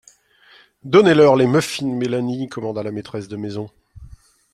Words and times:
«Donnez-leur 0.81 1.35
les 1.35 1.45
muffins, 1.45 1.85
Mélanie,» 1.85 2.49
commanda 2.49 2.81
la 2.81 2.89
maîtresse 2.91 3.27
de 3.27 3.35
maison. 3.37 3.69